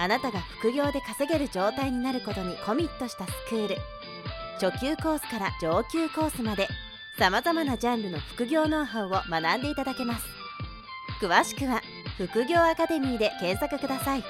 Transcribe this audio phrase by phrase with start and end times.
[0.00, 3.76] あなたが副業で稼げる状態になることにコミットしたスクール
[4.58, 6.68] 初級コースから上級コースまで
[7.18, 10.24] さまざまなジャンルの副業ノウハウを学んでいただけます
[11.20, 11.82] 詳しくは
[12.16, 14.24] 副業アカデミーで検索ください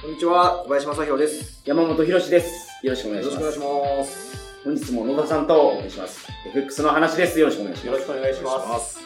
[0.00, 1.60] こんにちは、小林正宏です。
[1.66, 2.68] 山本博史です。
[2.84, 4.54] よろしくお願いします。
[4.62, 6.28] 本日も野田さんとお願いします。
[6.46, 7.40] FX の話です。
[7.40, 7.86] よろしくお願いします。
[7.88, 9.00] よろしくお願いします。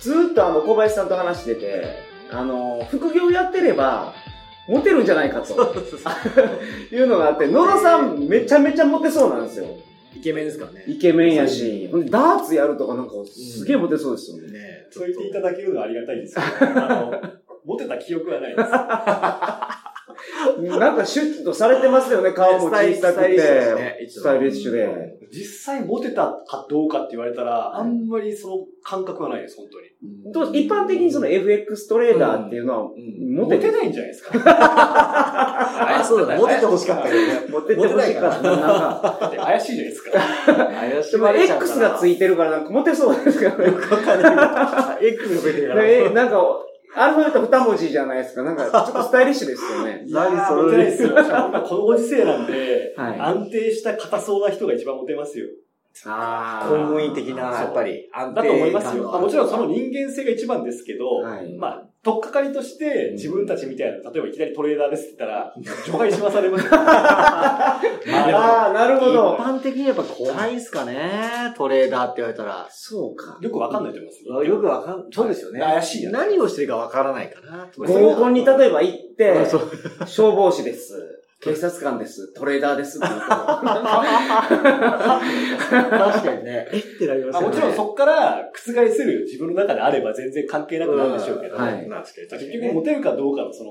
[0.00, 4.14] ずーっとあの、小林さんと話してて、あの、副業やってれば、
[4.68, 5.54] モテるんじゃないかと。
[6.94, 9.66] いうのがあって、野田さんめちゃめちゃモテそうなんですよ。
[10.16, 10.84] イケメンですからね。
[10.88, 14.52] イケメンやし、ダーツやるとかなんかすげえモテそうですよね。
[14.52, 16.46] ねそう言っていただけるのはありがたいですけど、
[16.82, 17.22] あの、
[17.64, 19.85] 持てた記憶はないです。
[20.78, 24.06] なんかシュッとされてますよね、顔も小さくスタイリッシュですてね。
[24.08, 25.16] スタイリッシュで。
[25.32, 29.86] 実際持てたかどうかって言われたら、あんまりその感覚はないです、本当に。
[30.32, 34.30] どう一般的にその FX トレーダーっていうのは、モ持テててないんじゃないですか？
[34.44, 36.40] あ、そうだね。
[36.40, 37.26] モテてほしかったけどね。
[37.48, 38.50] モテてほしかったな。
[38.50, 40.10] なんか怪しいじゃないですか。
[40.66, 43.72] 怪しでも X がついてるからなんかモテそうですからね。
[45.00, 45.06] い。
[45.08, 46.10] X が増えてるから。
[46.12, 46.65] なんか、
[46.98, 48.42] アルファベット二文字じゃないですか。
[48.42, 50.02] なんか、ちょっとスタイリッシュですよね。
[50.08, 51.10] 何そモテないれですよ。
[51.10, 55.46] このご時世なんで、はい安定した硬そうな人が一番モテますよ。
[56.06, 59.04] あ公務員的な、やっぱり、安定だと思いますよ。
[59.04, 65.52] もちろんその人間性が一番ですけど、はいまあ、とっかかりとして自分たちみたいな、例えばいきなりトレーダーですって言ったら、
[65.84, 66.70] 除外しまされますよ。
[66.72, 67.80] あ
[68.70, 69.36] あ、なるほ一ど。
[69.36, 71.52] 般的にやっぱ怖いっすかね。
[71.56, 72.68] トレーダーって言われたら。
[72.70, 73.38] そうか。
[73.40, 74.44] よくわかんないと思いますよ。
[74.44, 75.58] よくわかん、そうですよね。
[75.58, 77.68] 怪しいやつ何をしてるかわからないかな。
[77.76, 79.34] 合コンに例えば行って
[80.06, 81.25] 消防士です。
[81.40, 82.32] 警察官です。
[82.34, 83.26] トレーダーですって言うと。
[83.26, 83.44] 確
[86.24, 86.66] かにね。
[86.72, 87.46] えってなりますよね。
[87.46, 93.70] あもちろんそこから覆せる自分の中であれば全然関係なくなるんでしょうけど、うんはい結局モテるかどうかのその、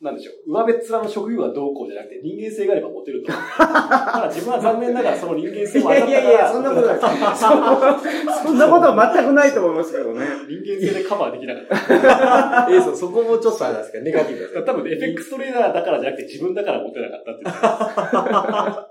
[0.00, 3.42] なんでしょう、上辺っ面の職業がどうこうじゃなくて人間性があればモテると思う。
[3.58, 6.98] ただ自分は残念ながらその人間性いもあったから、やいやいや、そんなことない。
[7.00, 10.24] そそんなことは全くないと思いますけどね。
[10.46, 12.68] 人間性でカバーできなかった。
[12.70, 14.62] え、そう、そこもちょっとあれなんですか、ネガティブですか。
[14.62, 17.44] 多分ね、FX トレーダーだからじゃなくて自分だからモテなかったっていう。
[17.44, 18.86] だか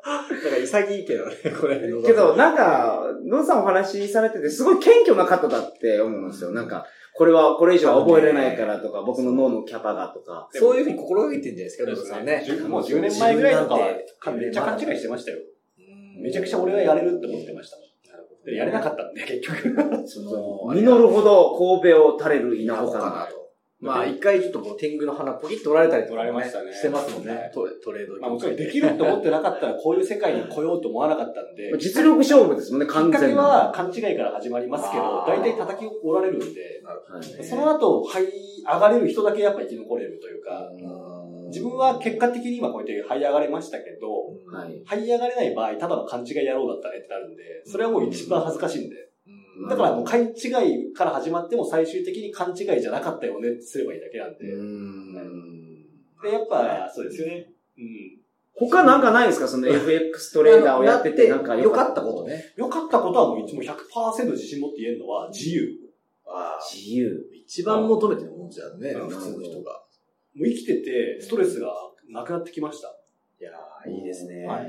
[0.52, 1.80] ら潔いけどね、これ。
[2.06, 6.52] けど、なんか、野田さんお話しされてて、すごい謙虚な方だって思うんですよ。
[6.52, 6.86] なんか、
[7.18, 10.48] これは、これ以上は覚えれないからとか、僕の脳のキャパがとか。
[10.52, 12.46] そういうふうに心がけてんじゃないですか、野田さんね。
[12.46, 13.88] 10もう10年前ぐらいとかは
[14.34, 15.40] めっちゃ勘違いしてましたよ。
[15.40, 15.48] うん
[16.22, 17.78] めちゃくちゃ俺はやれるって思ってました。
[18.46, 20.08] でやれなかったんで、結局。
[20.08, 23.28] その、実るほど神戸を垂れる稲穂かな。
[23.30, 23.37] と。
[23.80, 28.20] まあ、一回ちょっとこう、天狗の花ポキッと取られたりとか、取られましたねしてますもんね、トトレード。
[28.20, 33.34] まあもちろんできるって思ってなかったらこういう世界に来ようと思わなかったんで、実力勝負ですもんね、きっかけ。
[33.36, 40.72] は勘違いから始まりますけど、大体叩き折られるんで、なるほどねその後、這い上がれる人だけやっぱ生き残れるというか、
[41.50, 44.10] 自分は結果的に今こうやって這い上がれましたけど、
[44.52, 44.84] はい。
[44.86, 49.07] 這い上がれない場合、ただの勘違い野郎だったねってなるんで、それはもう一番恥ずかしいんで。
[49.60, 54.52] うんだからもう勘違いから始まっても最終的に勘違いじゃなかったよねってすればいいだけなんで。
[54.52, 55.14] うん
[56.24, 57.52] で、やっぱ、そうですよね。
[57.78, 58.18] うん。
[58.56, 59.48] 他なんかないですか？
[59.48, 62.28] その FX トレーダーをやってて、なんか良かったこと。
[62.28, 62.54] ね。
[62.56, 65.70] 良かったことはもういつも100%自信持って言えるのは自由。
[66.26, 67.30] あ自由。
[67.34, 69.74] 一番求めてるもんじゃんね、うん普通の人が。
[70.36, 71.72] もう生きてて、ストレスが
[72.10, 72.88] なくなってきました。
[73.40, 74.46] いやー、いいですね。
[74.46, 74.66] はい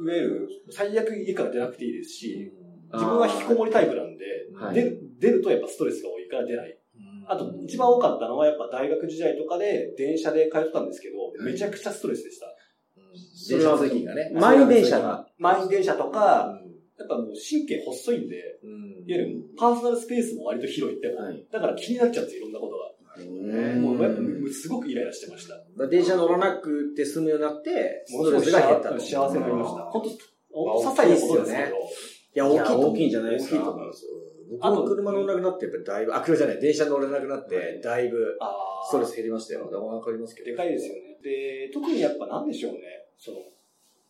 [0.00, 2.61] いわゆる、最悪家から出なくていいですし、うん
[2.92, 6.78] 自分は引きこもりタイプなんで、はい出る出るとやっぱストレスが多いから出ない。
[7.26, 12.46] あと、一番多かったのはやっぱ大学時代とかで電車で通ってたんですけど、いめちゃくちゃストレスでした。
[13.48, 14.30] 電車通勤がね。
[14.34, 15.26] 満員電車が。
[15.38, 16.58] 満員電車とか、
[16.98, 18.70] やっぱもう神経細いんで、うん。
[19.06, 21.46] いわゆるパーソナルスペースも割と広いって、はい。
[21.50, 22.92] だから気になっちゃうんですよ、いろんなことが。
[23.80, 24.18] もうやっぱ
[24.52, 25.86] すごくイライラしてました。
[25.86, 29.00] 電車乗らなくて済むようになって、ストレスが減ったと。
[29.00, 29.82] 幸せになりました。
[29.84, 31.80] うん本当些細なことですけど、い
[32.38, 34.10] や、大きいと思う大きいんじゃないですか大きいと思すよ。
[34.60, 38.38] 僕も車乗らなくなって、やっぱりだいぶ、あ、車じゃない、電車乗れなくなって、だいぶ
[38.88, 39.70] ストレス減りましたよ。
[39.70, 40.50] わかりますけど。
[40.50, 41.18] でかいですよね。
[41.22, 42.80] で、特にやっぱなんでしょうね。
[43.16, 43.38] その、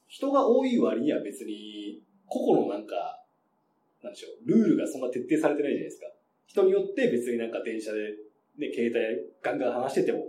[0.08, 3.22] 人が多い割には別に、個々のなんか、
[4.02, 6.06] なんでしょう、ルールがそんな徹底されてないじゃないですか。
[6.46, 7.98] 人によって別になんか電車で、
[8.58, 10.26] ね、携帯ガンガン話してても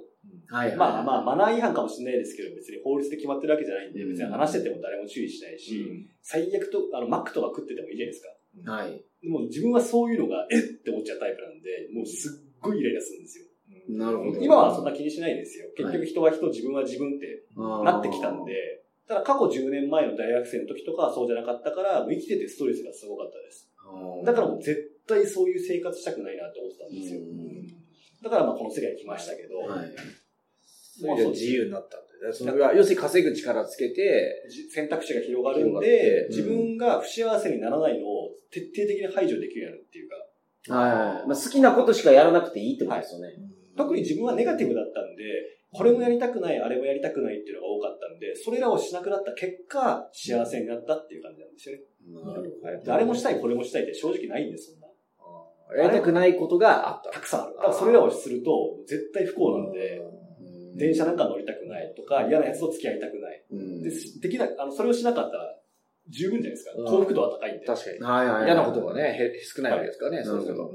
[0.47, 0.77] はいはい。
[0.77, 5.73] まあまあ、マナー違反かもしれないですけど、別に法律で決まってるわけじゃないんで、別に話してても誰も注意しないし、
[6.21, 8.23] 最悪と、あの、マックとか食っててもいいじゃないです
[8.65, 8.71] か？
[8.71, 9.03] はい。
[9.23, 10.59] でも自分はそういうのが、えっ？
[10.59, 13.45] って思っちゃうタイプなんで、もうすっごいイライラするんですよ。
[13.89, 14.39] なるほど。
[14.39, 15.67] 今はそんな気にしないですよ。
[15.75, 17.43] 結局人は人、自分は自分って
[17.83, 23.69] なってきたんで、ただ過去10年前の大学生の時とかはそうじゃなかったから、生きててストレスがすごかったです。
[24.25, 27.19] だからもう絶対そういう生活したくないなって思ってたんですよ。
[28.23, 29.91] だからまあこの世界に来ましたけど、はい。
[30.99, 32.33] そういう自由になったんだよね。
[32.33, 40.15] それが、要するに稼ぐ力つけて、じ選択肢が広がるんでて、自分が不幸せにならないのを徹底的に排除できるようになるっていうか、
[40.69, 41.27] はい。
[41.27, 43.27] まあ、好きなことしかやらなくていいってことですよね。
[43.75, 45.23] 特に自分はネガティブだったんで、
[45.73, 51.83] これもやりたくない、あれもやりたくないっていうのが多かったんで、それらをしなくなった結果、幸せになったっていう感じなんですよね。
[52.23, 54.87] なるほであれもしたい、これもしたいって正直ないんです、そんな。
[55.77, 55.83] ど。
[55.83, 57.11] やりたくないことがあった。
[57.11, 57.55] たくさんある。
[57.55, 60.01] だからそれらをすると、絶対不幸なんで、
[60.75, 63.45] 電車なんか乗りたくないとか、嫌なやつと付き合いたくない。
[63.51, 63.89] うんで、
[64.21, 65.59] できない、あの、それをしなかったら、
[66.09, 66.71] 十分じゃないですか。
[66.77, 67.65] うん幸福度は高いんで。
[67.65, 67.99] 確かに。
[67.99, 68.45] はいはいはい。
[68.45, 70.71] 嫌なことがね、へ少ないわけですからね、はいそうすると。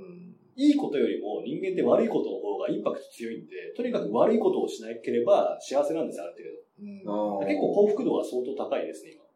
[0.59, 7.47] いいことよりも人間って悪いことの方がインパクト強いんで、とにかく悪いことをしなければ幸せなんですよ、ある程度。
[7.47, 9.28] 結構幸福度は相当高いですね、今。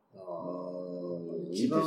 [1.53, 1.83] 一番。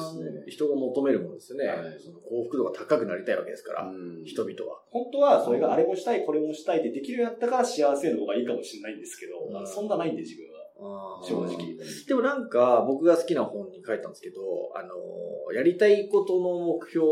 [0.48, 1.68] 人が求めるものですよね。
[1.68, 2.00] はい。
[2.00, 4.24] その幸福度が高くなりたいわけですから、うん。
[4.24, 4.82] 人々は。
[4.90, 9.68] 本当はそれがあれもしたい、これもしたいってできるようになったから幸せの方がいいかもしれないんですけど、うん。
[9.68, 10.56] そんなないんで自分は。
[11.24, 11.78] 正直。
[12.08, 14.42] でもなんか、僕が好きな本に書いたんですけど、
[14.76, 17.06] あの、やりたいことの目標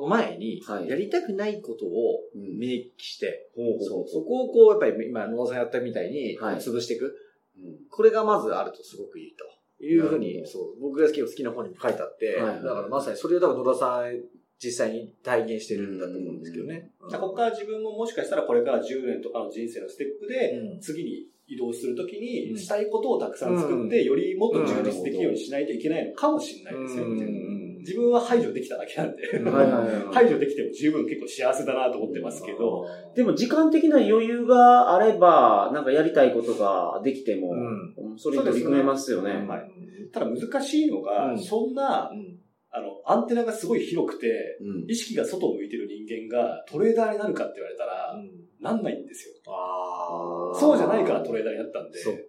[0.00, 0.88] の前に、はい。
[0.88, 2.58] やりたくないことをうん。
[2.58, 4.08] 明記して、ほう。
[4.08, 6.56] そこをこう、やっぱり今、野田さんやったみたいに、はい。
[6.56, 7.16] 潰していく。
[7.58, 7.78] うん。
[7.90, 9.44] これがまずあるとすごくいいと
[9.86, 14.20] いうふうに、そう、僕が好き好きな本にも書いてあって、はいだからまさにそれを多分野田さん
[14.62, 16.90] 実際に体現してるんだと思うんですけどね。
[17.08, 20.80] じゃあここから自分ももしかしたらこれから10年とかの人生のステップで、うん。
[20.80, 22.58] 次に移動するときにうん。
[22.58, 29.22] したいことをたくさん作って、よりもっと充実できるようにしないといけないのかもしれないですよ、うん自分は排除できただけなんで、
[30.12, 38.18] 排除できても十分結構幸せだなと思ってますけど、でも時間的な余裕があれば、なんかやりたいことができても、うん。
[38.18, 39.32] それに取り組めますよね。
[39.32, 39.60] うんはい。
[40.12, 41.38] ただ難しいのが、うん。
[41.38, 42.38] そんな、うん。
[42.72, 44.90] あの、アンテナがすごい広くて、うん。
[44.90, 48.16] 意識が外を向いてる人間がトレーダーになるかって言われたら、
[48.60, 49.34] なんないんですよ。
[49.52, 52.20] あそうじゃないからトレーダーになったんで、そっか。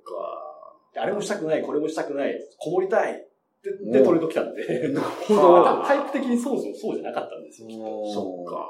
[0.97, 3.25] あれもしたくない、これもしたくない、こもりたい
[3.61, 7.67] ってでトレード来たんで、なる 多ほ分タイプ的にそもそもそうじゃなかったんですよ。
[7.67, 8.11] きっとど。
[8.11, 8.67] そっか。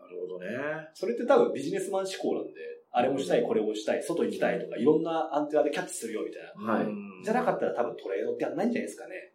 [0.00, 0.48] なるほどね。
[0.92, 2.52] それって多分ビジネスマン思考なんで、
[2.90, 6.72] あれもしたい、これもしたい、外行きたいとか、いろんなアンテナでキャッチするよみたいな。
[6.72, 6.86] はい
[7.24, 9.32] じゃなかったら多分トレードってやんないんじゃないですかね。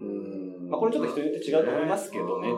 [0.00, 2.52] うんまあこれちょっと人によって違うと思いますけどねってい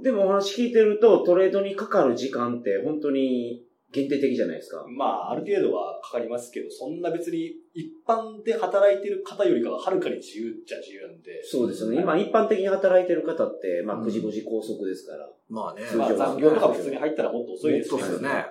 [0.00, 0.02] う。
[0.02, 3.64] でもお話聞いてると、トレードにかかる時間って本当に
[3.94, 4.84] 限定的じゃないですか。
[4.88, 11.40] まあ、ある程度はかかりますけど、そんな別に一般で働いてる方よりかははるかに自由っちゃ自由なんで。
[11.44, 12.02] そうですよね。
[12.02, 15.30] 今一般的に働いてる方って、まあ9時5時拘束ですから。
[15.48, 15.82] まあね。
[15.96, 18.46] まあ残業とか普通に入ったらもっと遅いですしそうですよね。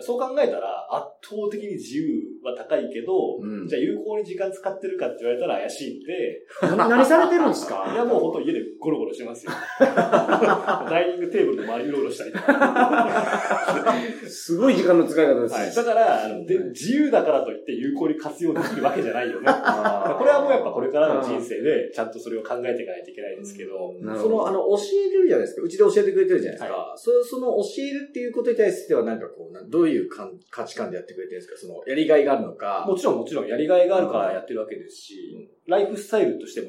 [0.00, 9.52] そう考えたら圧倒的に自由は高いけど、うんじゃあ有効に時間使ってるかって言われたら怪しいんで、何何されてるんですいかやもう本当家でゴロゴロしてますよ。
[9.80, 13.94] ダイニングテーブルの周りうろうろしたりとか。
[14.28, 15.60] すごい時間の使い方ですね。
[15.60, 19.42] はい、だからあので、自由だからといって有効に活用できるわけじゃないよね。
[19.44, 24.76] まあこれはもうやっぱこれからの人生でちゃんとそれを考えていかないといけないですけど、どその、あの、教
[25.10, 25.62] えるじゃないですか。
[25.62, 26.94] うちで教えてくれてるじゃないですか。
[26.96, 31.56] そその教えるっていうことに対しては、なんかこう、どういうかん価値観でやってくれてるんですか？
[31.56, 32.84] その、やりがいがあるのか。
[32.86, 36.68] もちろんもちろんやりがいがあるからやってるわけですし、ライフスタイルとしても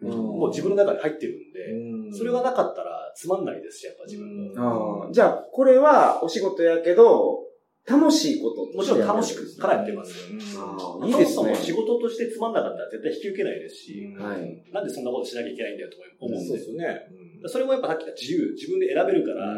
[0.00, 2.14] もう自分の中に入ってるんで、うん。
[2.14, 5.08] それがなかったらつまんないですし、やっぱ自分も。
[5.12, 7.40] じゃあ、これはお仕事やけど、
[7.86, 11.54] 楽しいこともちろん楽しくからやってますいいですね。
[11.54, 16.48] 仕事としてつまんなかったら絶対引き受けないですし、はいなんでそんなことしなきゃいけないんだよと思うんで。
[16.48, 17.00] そうですよね。
[17.46, 19.52] それもやっぱさっき言った自由、自分で選べるから。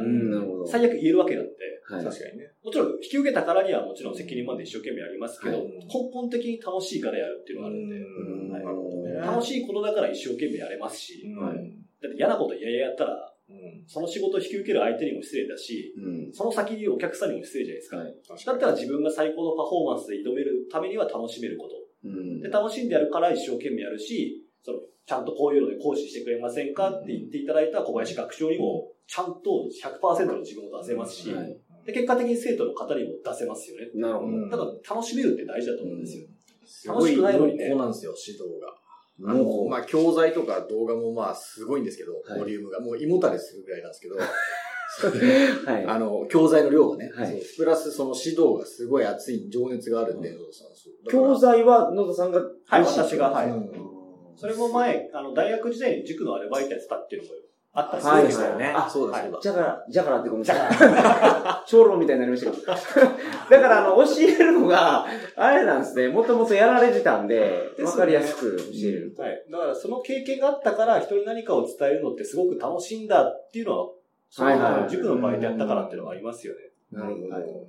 [0.67, 1.51] 最悪言えるわけなんで、
[1.89, 2.51] はい確かにね。
[2.65, 9.15] もちろん引き受けたからにはもちろん責任まで一生懸命やりますけど、はい根本的に楽しいからやるっていうのがあるんで、うんなるほどね。
[9.21, 11.57] 楽しいことだから一生懸命やれますし、はい
[12.03, 16.33] だって嫌なこと嫌々やったら、うんその仕事を引き受ける相手にも失礼だし、うん。
[16.33, 17.97] その先にいるお客さんにも失礼じゃないですか。
[17.99, 18.45] はい。
[18.45, 21.87] だったら自分が最高のパフォーマンスで挑めるためには楽しめること。
[22.09, 29.69] うんで、楽しんでやるから一生懸命やるし、その、ちゃんとこういうので講師してくれませんかって言っていただいた小林学長にも、ちゃんと
[30.03, 33.89] 100%の自分を出せますし、はいで、結果的に生徒の方にも出せますよね。
[33.95, 34.27] なるほど。
[34.27, 36.27] うんだから楽しめるって大事だと思うんですよ。
[36.67, 39.31] すごい濃楽しくないのにね厚なんですよ、指導が。
[39.31, 42.81] あの、まあ、教材とか動画もまあ、すごいんですけど、はいボリュームが。
[42.81, 44.17] もう胃もたれするぐらいなんですけど、
[45.71, 45.85] はい。
[45.87, 47.11] あの、教材の量がね。
[47.15, 53.71] はいそうプラスその指導がすごい熱い、情熱があるんで、野田さん教材は野田さんが、はい私がはいうん
[54.37, 57.35] それも前、あの、大学時代に塾のアルバイトやってたっていうのも
[57.77, 58.73] あったりすはいるんですよね。
[58.75, 59.39] あそうだそうだ。
[59.43, 61.65] じゃから、じゃからってごめんなさい。
[61.69, 62.65] 長老みたいになりましたけど。
[63.51, 65.05] だから、あの、教えるのが、
[65.37, 66.09] あれなんですね。
[66.09, 69.15] もともとやられてたんで、わかりやすく教える。
[69.19, 69.45] はい。
[69.51, 73.89] だからその経験があったから人に何かを伝えるのってすごく楽しいんだっていうのは、
[74.31, 76.61] そのはいはい塾のバイトやったからっていうのがありますよね。
[76.93, 77.67] なるほど。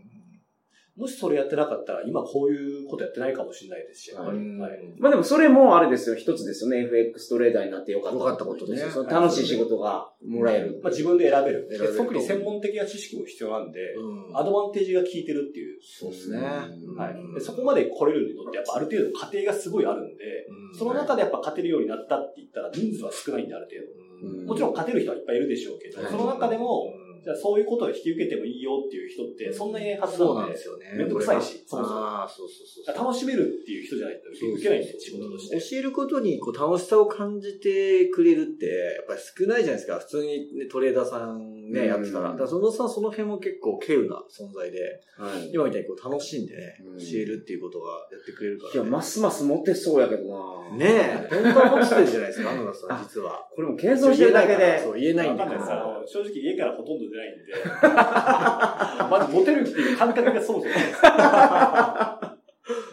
[0.98, 4.38] はいもしそれやってなかったら今こういうことやってないかもしれないですし、やっぱり。
[4.40, 4.80] うんはい。
[4.98, 6.16] まあでもそれもあれですよ。
[6.16, 6.86] 一つですよね。
[6.86, 8.18] FX トレーダーになってよかった。
[8.18, 10.80] よかったことね楽しい仕事がもらえる。
[10.82, 11.68] まあ自分で選べる。
[11.70, 15.80] 選べるで特に専門的な知識も必要なんで、うんアドバンテージが効いてるっていう。
[15.82, 16.40] そうですね。
[16.40, 17.34] はい。
[17.36, 24.40] でそこまで来れるのってやっぱある程度過程がすごいあるんで、うんその中でやっぱ勝てるようになったって言ったら人数は少ないんである程度。
[24.42, 30.94] うんもちろん勝てる人はいっぱいいるでしょうけど、はいその中でも、うんじゃあそういうことを引き受けてもいいよっていう人ってそんなにはずそうなんんですよね。
[30.96, 32.00] めんどくさいし、そもそも。
[32.00, 33.06] ああ、そうそうそう。
[33.06, 35.60] 楽しめるっていう人じゃないと受けないんで、仕事として。
[35.60, 40.00] 教えることにこう楽しさを感じてくれるって、やっぱり少ないじゃないですか。
[40.00, 42.32] 普通に、ね、トレーダーさんね、うんやってたら。
[42.32, 45.52] だからそのさん、その辺も結構稀有な存在で、はい。
[45.54, 48.90] 今みたいにこう楽しんでね、うん教えるっていうことがやってくれるから、いや、ね。
[48.90, 53.48] ますますモテそうやけどなねえ、本当は持ってるんじゃないですか、野田さん、実は。
[53.56, 54.80] これも謙遜してるだけで。
[54.84, 55.72] そう、言えないんだわかんないです。
[55.72, 55.88] あから。
[56.00, 57.54] の、正直家からほとんど出ないんで、
[59.10, 61.02] まずモテるっていう感覚がそもそもないです。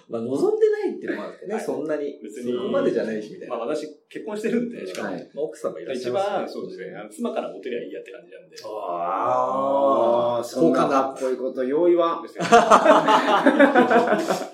[0.08, 2.20] まあ、望んでないっていうのもあるけどね、はいそんなに。
[2.22, 3.56] 別にそこまでじゃないし、みたいな。
[3.56, 5.08] まあ私結婚してるんで、しかも。
[5.10, 8.56] はいまあ奥さんがいらっしゃ一います番、そうですね、妻からモテりゃいいやって感じなんで。
[8.64, 11.18] ああ、そんなか好感がっ。
[11.18, 12.22] こいいこと用意は。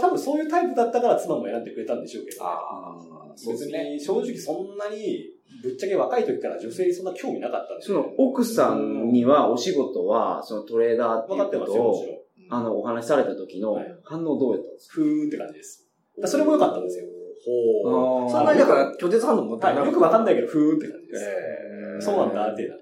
[0.00, 3.70] 多分そういうタイプだったから妻も選んでくれたんでしょうけど、ああ、そうで別。
[3.70, 5.30] に正直そんなに、
[5.62, 8.02] ぶっちゃけ若い時から女性にそんな興味なかったんですよ。
[8.02, 12.20] その奥さんにはお仕事は、そのトレーダーっていうこと分かってますよ、もちろを、ん。
[12.52, 14.94] あの、お話しされた時のはい反応どうやったんですか？
[14.94, 15.88] ふーんって感じです。
[16.24, 17.06] それも良かったんですよ。
[17.84, 18.30] ほう。
[18.30, 20.34] そんなにだから、拒絶反応持ってはい、よくわかんない。
[20.34, 21.24] ないけど、ふーんって感じです。
[21.24, 22.76] えーそうなんだ、ってな。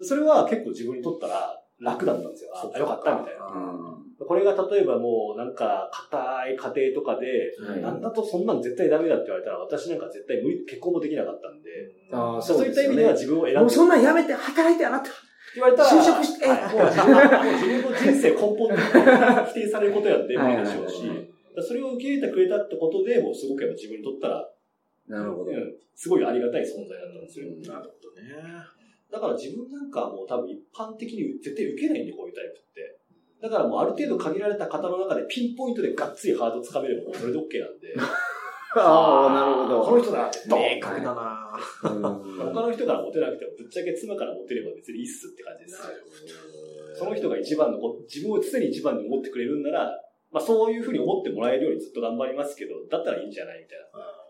[0.00, 2.50] それは結構自分にとったら楽だったんですよ。
[2.54, 3.98] あ、よかった、みたいな。
[4.26, 7.26] これが例えばもうなんか硬い家庭とかで、
[7.66, 11.70] はいなんだとそんなん絶対ダメだって言われたら私なんか絶対無理、結婚もできなかったんで、
[12.12, 15.10] あーそういった意味では自分を選んでもうそんなんやめて働いてあなた。
[15.54, 21.02] 言われたら、就職してはいもう自分の人生根本的に否定されることやってもいいでしょうし、
[21.60, 24.48] それを受け入れてくれたってことで、もうすごくやっぱ自分にとったら、
[25.08, 25.50] なるほど。
[25.50, 27.46] うんすごいありがたい存在だったんですよ。
[27.46, 28.32] うんなるほどね。
[29.12, 33.01] だから自分なんかはもう多分一般的に絶対受けないんで、こういうタイプって。
[33.42, 37.90] だからもうある程度限られた方の中でピンポイントでがっつりハードつかめればもうそれで OK なんで、
[38.78, 39.82] ああ、なるほど。
[39.82, 42.02] この人だってド明確だなうん
[42.54, 45.82] 他の人からモテなくてもぶっちゃけ妻からモテれば別にいいっすって感じです。
[46.94, 49.90] その人が一番のこ、自分を常に一番に思ってくれるんなら、
[50.30, 54.21] まあそういうふうに思ってもらえるようにずっと頑張りますけど、だったらいいんじゃないみたいな。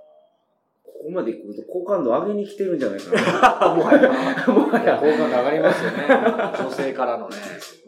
[1.02, 3.74] ここまで来ると好感度上げに来てるんじゃないかな。
[3.74, 4.02] もはや。
[4.46, 4.94] もはや。
[4.94, 6.06] 好感度上がりますよね。
[6.06, 7.34] 女性からのね。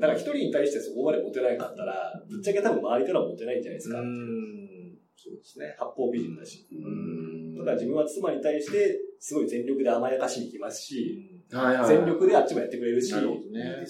[0.00, 4.00] だから一人に対してそこまでモテなかったら、ぶっちゃけ多分周りからもモテないんじゃないですか。
[4.00, 4.04] ん。
[5.16, 5.76] そうですね。
[5.78, 6.66] 八方美人だし。
[6.72, 11.86] うんだから自分は妻に対して、すごい全力で甘やかしに行きますし、はいはい。
[11.86, 13.86] 全力であっちもやってくれるし、なるほどね。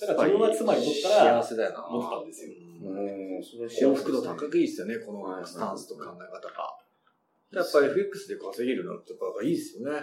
[0.00, 1.88] だから自分は妻にとったら幸、せだよな。
[1.88, 2.52] 持ってたんですよ
[2.82, 4.50] うん、それ幸福度高く。
[4.50, 6.65] くいいですよね、このスタンスと考え方が。
[7.52, 10.00] やっぱり FX で稼げるのってやっぱいいですよね。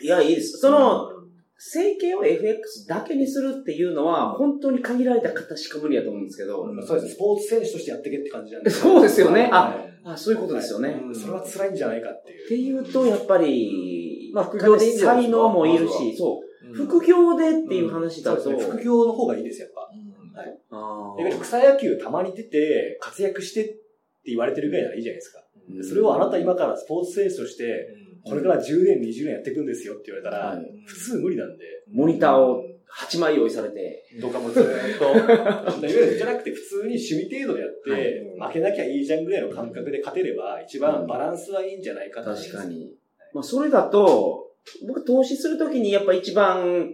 [0.00, 0.58] いや、いいです。
[0.58, 1.10] その、
[1.58, 7.14] 整形を FX だけにするっていうのは、本当に限られた方しか無理やと思うんですけど、うんそうです。
[7.14, 8.70] スポーツ選手としてやってけって感じなんで。
[8.70, 11.00] そうですよねあはいあそういうことですよね。
[11.02, 12.44] うんそれは辛いんじゃないかっていう。
[12.44, 16.42] っていうと、やっぱり、まあ副業で才能もいるし、そう。
[16.42, 18.72] うん副業でっていう話だと、そうですね。
[18.74, 19.88] 副業の方がいいです、やっぱ。
[19.92, 20.58] うんはい。
[20.70, 23.78] あーだけど草野球たまに出て活躍してって
[24.26, 25.45] 言われてるぐらいならいいじゃないですか。
[25.70, 25.84] うん。
[25.84, 27.88] それをあなた今からスポーツ選手として、
[28.24, 30.66] これから10年、20年やっていくんですよって言われたら、はい。
[30.84, 42.70] 普通無理なんで、モニターを8枚用意されて、とかもずーっと、いわゆるじゃなくて普通に趣味程度でやって、負けなきゃいいじゃんぐらいの感覚で勝てれば、一番バランスはいいんじゃないかと思います確か。
[42.70, 42.90] に。
[43.32, 44.50] まあ、それだと、
[44.88, 46.92] 僕投資するときにやっぱ一番、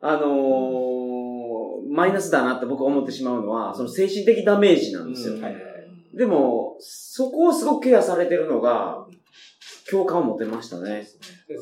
[0.00, 1.02] あのー
[1.92, 5.34] マイナスだなって僕は思ってしまうのは、その精神的ダメージなんですよ。
[5.34, 5.42] うん。
[5.42, 5.62] はいはい。
[6.16, 9.06] でも、そこをすごくケアされてるのが、
[9.90, 11.04] 共感を持てましたね。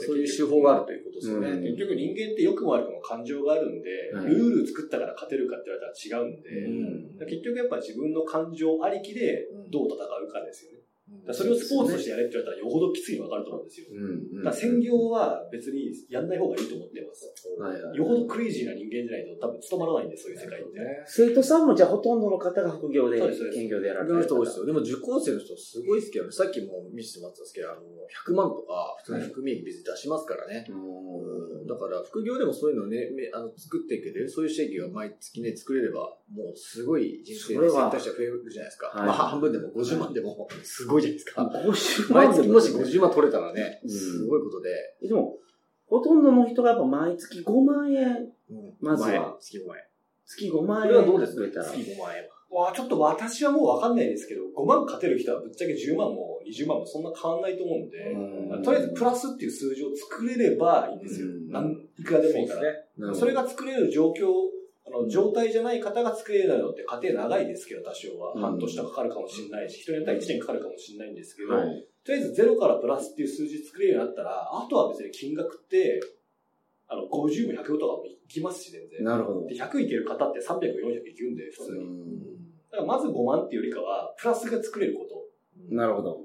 [0.07, 1.49] そういう手法があるということですよね。
[1.51, 6.51] うん結局人間って良くも悪くも感情があるんで、はいルール作ったから勝てるかって言われたら違うんで、
[7.21, 10.79] うん結局やっぱ自分の感情ありきでどう戦うかですよね。
[11.33, 13.87] それをスポーツとしてやれって言われたらよほどきついの分かると思うんですよ。
[14.43, 17.31] だから専業は別にやんない方がいいと思ってます。
[17.95, 20.81] よほどクレイジーな人間じゃないと多分務まらないんで、そういう世界って。
[21.07, 23.21] 生徒さんもじゃあほとんどの方が副業で、
[23.55, 24.67] 兼業でやられてる人多いですよ。
[24.67, 26.33] でも受講生の人すごいですけどね。
[26.33, 27.83] さっきも見せてもらったんですけど、あの、
[28.27, 30.67] 100万とか、普通に含み益別に出しますからね。
[31.69, 38.93] だから副業でもそういうのね、あの作っていける、そういう刺激が毎月ね、作れれば、もうすごい人生の選択肢が増えるじゃないですか。
[38.95, 41.43] まあ半分でも50万でも、すごいじゃないですか。
[41.43, 44.71] 50万毎月もし50万取れたらね、すごいことで。
[45.09, 45.37] でも、
[45.87, 48.29] ほとんどの人がやっぱ毎月5万円、
[48.81, 49.37] まずは。
[49.41, 49.85] 月5万円。
[50.27, 50.89] 月5万円。
[50.89, 51.51] これはどうです？
[51.51, 52.41] か月5万円は。
[52.51, 61.29] わちょっと私はもうわかんないですけど、5万勝てる人はぶっちゃけ10万も20万もそんな変わんないと思うんで、うんとりあえずプラスっていう数字を作れればいいんですよ。
[61.49, 62.61] なんいくらでもいいから。
[62.99, 64.27] そ,、ね、それが作れる状況、
[64.93, 68.35] あの、状態じゃない方が作れるのって過程長いですけど、多少は。
[68.39, 76.01] 半年とかかるかもしれないし、人によっては1年かかるかもしれないんですけど、はい、とりあえずゼロからプラスっていう数字作れるようになったら、あとは別に金額って、
[76.89, 79.05] あの、50も100とかもいきますし、全然。
[79.05, 79.47] なるほど。
[79.47, 82.31] で、100いける方って300、400いくんで、普通に。
[82.71, 85.75] だからまず5万っていうよりかは、プラスが作れること。
[85.75, 86.19] なるほど。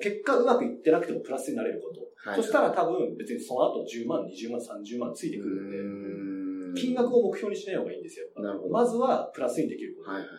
[0.00, 2.04] 結果うまくいってなくてもプラスになれること。
[2.28, 6.33] はい、そしたら多分別にその後10万、20万、30万ついてくるんで、
[6.74, 8.26] 金額を目標にしない方がいいんですよ。
[8.36, 8.72] なるほど。
[8.72, 10.10] まずはプラスにできること。
[10.10, 10.38] はいはいはい。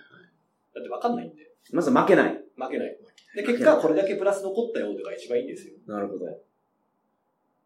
[0.75, 1.51] だって分かんないんで。
[1.71, 2.33] まず負けない。
[2.55, 2.97] 負けない。
[3.35, 5.73] で、結果これだけプラス残ったよとか一番いいんですよ。
[5.87, 6.25] なるほど。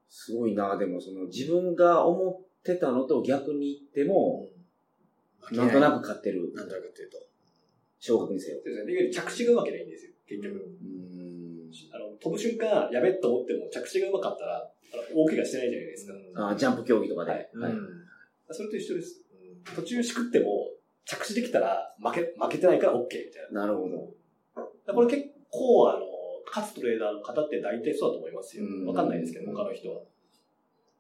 [0.10, 4.48] すごいなでもその自分が思ってたのと逆に言っても、
[5.52, 6.52] なんとなく勝ってる。
[6.56, 7.18] なんとなくっていうと。
[8.00, 8.58] 小学にせよ。
[8.64, 9.30] そうですね。
[9.30, 10.78] 着地がうまくないんですよ、結局。
[11.94, 14.72] あの、飛ぶ瞬間、やべっと思っても着地がうまかったら、
[15.14, 16.14] 大怪我してないじゃないですか。
[16.50, 17.32] あジャンプ競技とかで。
[17.32, 17.50] はい。
[18.52, 19.22] それと一緒です。
[19.76, 20.72] 途中しくっても、
[21.06, 23.20] 着地できたら負け、負けてないから OK みたい
[23.52, 23.62] な。
[23.62, 24.94] なるほど。
[24.94, 26.06] これ結構、あの、
[26.46, 28.66] 勝つトレーダーの方って大体そうだと思いますよ。
[28.88, 30.02] わかんないですけど、他の人は。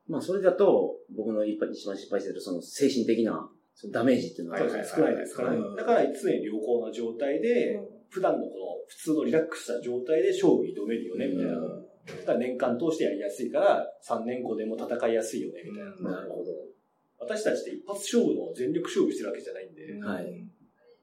[0.08, 3.50] まあ、それだと、僕の一番失敗してる、その精神的な
[3.92, 7.80] ダメージっていうのは、少ないですから、ね、だから常に良好な状態で、
[8.10, 8.50] 普段のこの
[8.88, 11.54] 普通のリラックスした状態で勝負に挑めるよね、みたいな。
[11.54, 16.12] だから年間通してやりやすいから、3年後でも戦いやすいよね、みたいな。
[16.18, 16.52] なるほど。
[17.20, 20.48] 私たちって一発勝負の全力勝負してるわけじゃないんで、はい。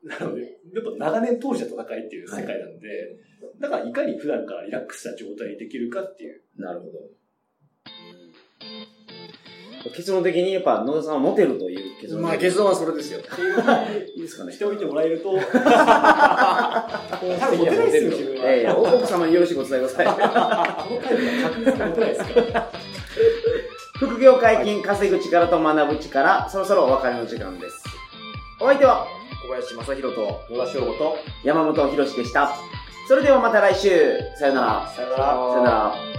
[0.02, 2.94] なので、やっぱ長年通した戦いっていう世界なんで、は
[3.56, 6.42] い、だからいかに普段からリラックスした状態にできるかっていう。
[6.56, 6.92] なるほど。
[9.94, 12.22] 結論的にやっぱ野田さんはモテるという結論。
[12.22, 13.20] まあ結論はそれですよ。
[14.16, 14.52] いいですかね。
[14.52, 15.38] しておいてもらえると。
[15.38, 15.38] 多
[17.50, 18.56] 分モテないですよ、自分は。
[18.56, 20.06] いや奥様によろしくお伝えください。
[20.08, 22.72] この回では確実にモテないですから。
[24.26, 27.84] 副業解禁、稼ぐ力と学ぶ力、そろそろお別れの時間です。
[28.58, 29.06] お相手は、
[29.46, 32.50] 小林正宏と野田翔吾と山本博史でした。
[33.06, 34.18] それではまた来週。
[34.36, 34.92] さよなら。
[34.96, 35.24] さよなら。
[35.26, 36.15] さよなら。